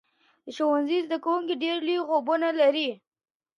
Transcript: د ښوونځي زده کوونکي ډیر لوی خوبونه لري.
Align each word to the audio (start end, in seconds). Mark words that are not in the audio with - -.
د 0.45 0.47
ښوونځي 0.55 0.97
زده 1.05 1.17
کوونکي 1.23 1.53
ډیر 1.63 1.77
لوی 1.87 1.99
خوبونه 2.07 2.49
لري. 2.61 2.89